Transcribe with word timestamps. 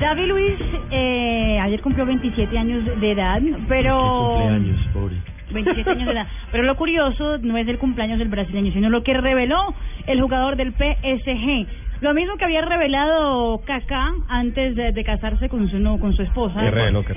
David 0.00 0.26
Luis 0.26 0.54
eh, 0.90 1.58
ayer 1.60 1.80
cumplió 1.80 2.04
27 2.06 2.58
años 2.58 2.84
de 3.00 3.10
edad, 3.12 3.40
pero... 3.68 4.34
Cumpleaños, 4.38 4.86
pobre. 4.92 5.16
27 5.52 5.90
años 5.90 6.06
de 6.06 6.12
edad. 6.12 6.26
Pero 6.50 6.64
lo 6.64 6.74
curioso 6.74 7.38
no 7.38 7.56
es 7.56 7.68
el 7.68 7.78
cumpleaños 7.78 8.18
del 8.18 8.28
brasileño, 8.28 8.72
sino 8.72 8.88
lo 8.88 9.02
que 9.04 9.14
reveló 9.14 9.74
el 10.06 10.20
jugador 10.20 10.56
del 10.56 10.72
PSG. 10.72 11.66
Lo 12.00 12.12
mismo 12.12 12.36
que 12.36 12.44
había 12.44 12.62
revelado 12.62 13.60
Kaká 13.64 14.12
antes 14.28 14.74
de, 14.74 14.90
de 14.92 15.04
casarse 15.04 15.48
con 15.48 15.68
su 15.70 15.78
no, 15.78 15.98
con 16.00 16.12
su 16.14 16.22
esposa. 16.22 16.60
¿Qué? 16.60 16.66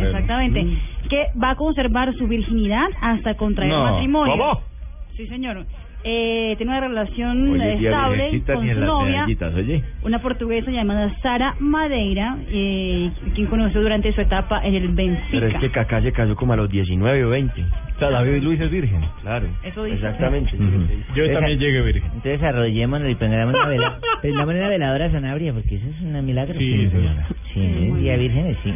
Exactamente. 0.06 0.64
Mm. 0.64 0.78
Que 1.10 1.28
va 1.42 1.52
a 1.52 1.56
conservar 1.56 2.14
su 2.14 2.28
virginidad 2.28 2.86
hasta 3.02 3.36
contraer 3.36 3.72
No. 3.72 3.84
matrimonio. 3.84 4.34
¿Cómo? 4.38 4.62
Sí, 5.16 5.26
señor. 5.28 5.66
Eh, 6.04 6.54
tiene 6.58 6.72
una 6.72 6.82
relación 6.82 7.52
Oye, 7.52 7.74
estable 7.74 8.42
con 8.46 8.68
su 8.68 8.80
novia, 8.80 9.26
oye. 9.56 9.84
una 10.04 10.22
portuguesa 10.22 10.72
llamada 10.72 11.14
Sara 11.22 11.56
Madeira, 11.60 12.38
eh, 12.50 13.12
quien 13.34 13.48
conoció 13.48 13.82
durante 13.82 14.14
su 14.14 14.22
etapa 14.22 14.62
en 14.64 14.76
el 14.76 14.90
Benfica. 14.90 15.28
Pero 15.32 15.48
es 15.48 15.56
que 15.56 15.72
Kaká 15.72 16.02
se 16.02 16.12
casó 16.12 16.36
como 16.36 16.54
a 16.54 16.56
los 16.56 16.70
19 16.70 17.26
o 17.26 17.30
20. 17.30 17.66
O 17.98 18.00
sea, 18.00 18.12
David 18.12 18.44
Luis 18.44 18.62
es 18.62 18.70
virgen. 18.70 19.02
Claro. 19.24 19.48
Eso 19.64 19.84
dice. 19.84 19.96
Exactamente. 19.98 20.52
Yo 21.16 21.34
también 21.34 21.58
llegué 21.58 21.82
virgen. 21.82 22.12
Entonces 22.14 22.44
arrollémonos 22.44 23.10
y 23.10 23.16
pongamos 23.16 23.56
una 23.56 23.66
vela, 23.66 23.98
prendamos 24.22 24.54
una 24.54 24.70
veladora 24.70 25.12
Sanabria, 25.12 25.52
porque 25.52 25.78
eso 25.78 25.88
es 25.90 26.02
un 26.02 26.24
milagro. 26.24 26.54
Sí, 26.60 26.90
señora. 26.92 27.28
Sí, 27.56 27.74
sí, 27.76 27.92
día 28.00 28.16
vírgenes, 28.18 28.56
sí. 28.64 28.72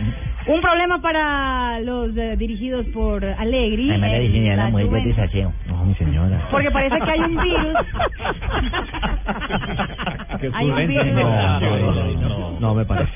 Un 0.48 0.60
problema 0.60 1.00
para 1.04 1.80
los 1.82 2.18
eh, 2.18 2.36
dirigidos 2.36 2.88
por 2.88 3.24
Allegri. 3.24 3.92
Además 3.92 4.10
la 4.58 4.70
mujer 4.70 5.04
desaseo. 5.04 5.54
No, 5.68 5.86
mi 5.86 5.94
señora. 5.94 6.48
Porque 6.50 6.72
parece 6.72 6.98
que 7.00 7.12
hay 7.12 7.20
un 7.20 7.36
virus. 7.44 7.76
Hay 10.54 10.70
un 10.70 10.88
virus. 10.88 11.06
No, 11.14 11.60
No, 11.60 11.60
no, 11.60 11.94
no, 11.94 12.30
no, 12.30 12.60
no 12.60 12.74
me 12.74 12.86
parece. 12.86 13.12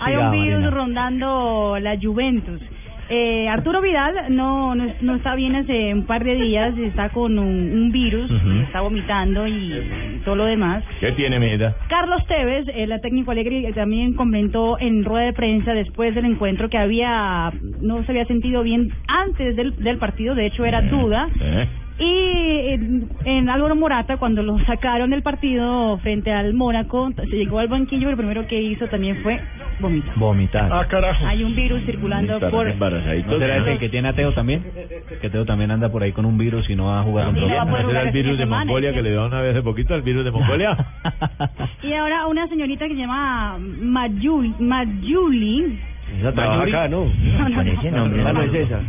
Hay 0.00 0.16
un 0.16 0.30
virus 0.30 0.72
rondando 0.72 1.76
la 1.78 1.98
Juventus. 2.00 2.62
Eh, 3.08 3.48
Arturo 3.48 3.80
Vidal 3.82 4.14
no, 4.30 4.74
no 4.74 4.86
no 5.02 5.14
está 5.16 5.34
bien 5.34 5.54
hace 5.56 5.92
un 5.92 6.06
par 6.06 6.24
de 6.24 6.34
días, 6.36 6.76
está 6.78 7.10
con 7.10 7.38
un, 7.38 7.72
un 7.72 7.90
virus, 7.92 8.30
Ujú. 8.30 8.50
está 8.66 8.80
vomitando 8.80 9.46
y 9.46 10.20
todo 10.24 10.36
lo 10.36 10.44
demás. 10.44 10.82
¿Qué 11.00 11.12
tiene, 11.12 11.38
Meda? 11.38 11.76
Carlos 11.88 12.24
Tevez, 12.26 12.66
el 12.74 12.98
técnico 13.00 13.30
Alegre, 13.32 13.68
eh, 13.68 13.72
también 13.72 14.14
comentó 14.14 14.78
en 14.78 15.04
rueda 15.04 15.26
de 15.26 15.32
prensa 15.32 15.74
después 15.74 16.14
del 16.14 16.24
encuentro 16.26 16.68
que 16.70 16.78
había 16.78 17.52
no 17.80 18.02
se 18.04 18.12
había 18.12 18.24
sentido 18.26 18.62
bien 18.62 18.90
antes 19.08 19.56
del, 19.56 19.76
del 19.82 19.98
partido, 19.98 20.34
de 20.34 20.46
hecho 20.46 20.64
era 20.64 20.80
duda. 20.82 21.28
¿Eh? 21.40 21.68
Y 21.98 22.68
en, 22.72 23.08
en 23.24 23.50
Álvaro 23.50 23.76
Morata, 23.76 24.16
cuando 24.16 24.42
lo 24.42 24.58
sacaron 24.66 25.10
del 25.10 25.22
partido 25.22 25.98
frente 25.98 26.32
al 26.32 26.54
Mónaco, 26.54 27.10
se 27.14 27.36
llegó 27.36 27.58
al 27.58 27.68
banquillo 27.68 28.08
y 28.08 28.10
lo 28.12 28.16
primero 28.16 28.46
que 28.46 28.60
hizo 28.60 28.86
también 28.88 29.18
fue 29.22 29.38
vomitar. 29.82 30.14
Vomitar. 30.16 30.72
Ah, 30.72 30.86
carajo. 30.88 31.26
Hay 31.26 31.42
un 31.44 31.54
virus 31.54 31.82
circulando 31.84 32.40
por... 32.50 32.68
embarazaditos. 32.68 33.32
¿No 33.32 33.38
será 33.38 33.56
ese 33.58 33.78
que 33.78 33.88
tiene 33.90 34.08
a 34.08 34.12
Teo 34.14 34.32
también? 34.32 34.62
Que 35.20 35.28
Teo 35.28 35.44
también 35.44 35.70
anda 35.70 35.90
por 35.90 36.02
ahí 36.02 36.12
con 36.12 36.24
un 36.24 36.38
virus 36.38 36.68
y 36.70 36.74
no 36.76 36.86
va 36.86 37.00
a 37.00 37.02
jugar 37.02 37.26
contra 37.26 37.42
no 37.46 37.54
va 37.54 37.62
a 37.62 37.66
poder 37.66 37.80
¿Ese 37.82 37.90
era 37.90 38.00
jugar 38.00 38.06
el 38.06 38.12
virus 38.12 38.32
de 38.32 38.36
de 38.38 38.44
semana, 38.44 38.64
Mongolia 38.64 38.90
¿sí? 38.90 38.96
que 38.96 39.02
le 39.02 39.10
dio 39.10 39.26
una 39.26 39.40
vez 39.42 39.50
hace 39.52 39.62
poquito? 39.62 39.94
¿El 39.94 40.02
virus 40.02 40.24
de 40.24 40.30
Mongolia? 40.30 40.76
Y 41.82 41.92
ahora 41.92 42.26
una 42.26 42.46
señorita 42.48 42.86
que 42.88 42.94
se 42.94 43.00
llama 43.00 43.58
Mayuli, 43.58 44.54
Mayuli 44.58 45.78
Esa 46.20 46.32
trabaja 46.32 46.62
acá, 46.62 46.88
¿no? 46.88 47.04
No, 47.06 47.48
no, 47.48 47.62
ese 47.62 47.90
no. 47.90 47.96
nombre, 47.98 48.22
Ah, 48.24 48.32
no 48.32 48.40
¿no? 48.40 48.42
es 48.42 48.54
esa. 48.54 48.80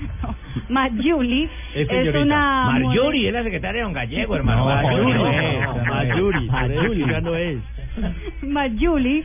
Mayuli 0.69 1.49
Es 1.75 2.15
una... 2.15 2.65
Marjorie 2.71 3.27
es 3.27 3.33
la 3.33 3.43
secretaria 3.43 3.79
de 3.79 3.83
Don 3.83 3.93
Gallego, 3.93 4.35
hermano. 4.35 4.61
No, 4.61 4.65
Marjorie, 4.75 5.13
no, 5.13 5.23
no, 5.23 5.85
Mayuri. 5.93 6.47
Mayuri. 6.49 7.05
Ya 7.11 7.21
no 7.21 7.35
es. 7.35 7.57
Mayuli 8.41 9.23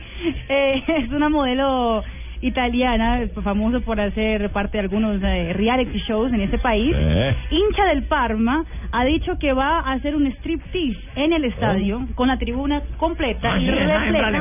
eh, 0.49 0.83
es 0.87 1.09
una 1.11 1.29
modelo 1.29 2.03
italiana, 2.41 3.19
famosa 3.43 3.81
por 3.81 3.99
hacer 3.99 4.49
parte 4.51 4.77
de 4.77 4.83
algunos 4.83 5.21
eh, 5.21 5.51
reality 5.53 5.99
shows 6.07 6.31
en 6.31 6.39
ese 6.41 6.57
país. 6.57 6.95
Eh. 6.97 7.35
Hincha 7.51 7.85
del 7.87 8.03
Parma, 8.03 8.63
ha 8.91 9.03
dicho 9.05 9.37
que 9.39 9.51
va 9.51 9.79
a 9.79 9.91
hacer 9.93 10.15
un 10.15 10.25
striptease 10.27 10.97
en 11.17 11.33
el 11.33 11.43
estadio 11.45 12.07
con 12.15 12.29
la 12.29 12.37
tribuna 12.37 12.81
completa 12.97 13.59
y 13.59 13.65
repleta 13.69 14.31
la 14.31 14.39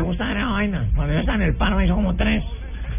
vaina. 0.53 0.85
Cuando 0.95 1.19
está 1.19 1.35
en 1.35 1.43
el 1.43 1.55
paro 1.57 1.83
hizo 1.83 1.95
como 1.97 2.15
tres. 2.15 2.45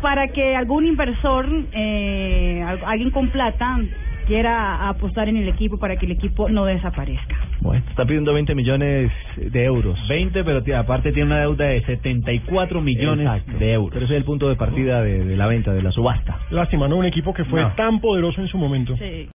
para 0.02 0.28
que 0.30 0.56
algún 0.56 0.86
inversor, 0.86 1.46
eh, 1.74 2.62
al- 2.66 2.80
alguien 2.86 3.12
con 3.12 3.30
plata, 3.30 3.80
quiera 4.28 4.88
apostar 4.90 5.28
en 5.30 5.38
el 5.38 5.48
equipo 5.50 5.78
para 5.78 5.96
que 5.98 6.06
el 6.06 6.12
equipo 6.14 6.50
no 6.50 6.66
desaparezca. 6.66 7.36
Bueno, 7.62 7.84
está 7.90 8.06
pidiendo 8.06 8.34
20 8.34 8.56
millones 8.56 9.12
de 9.38 9.64
euros. 9.66 9.98
20, 10.08 10.44
pero 10.44 10.64
tía, 10.64 10.80
aparte 10.80 11.12
tiene 11.12 11.28
una 11.28 11.42
deuda 11.42 11.66
de 11.66 11.82
74 11.86 12.82
millones 12.82 13.28
Exacto. 13.28 13.58
de 13.60 13.74
euros. 13.74 13.92
Pero 13.94 14.06
ese 14.06 14.14
es 14.16 14.18
el 14.20 14.24
punto 14.26 14.48
de 14.48 14.56
partida 14.56 15.02
de, 15.02 15.26
de 15.26 15.36
la 15.36 15.48
venta, 15.48 15.74
de 15.74 15.82
la 15.82 15.92
subasta. 15.92 16.40
Lástima, 16.52 16.88
¿no? 16.88 16.96
Un 16.98 17.06
equipo 17.06 17.34
que 17.34 17.44
fue 17.46 17.62
No. 17.62 17.74
tan 17.76 18.00
poderoso 18.00 18.42
en 18.42 18.48
su 18.48 18.58
momento. 18.58 18.96
Sí. 18.98 19.28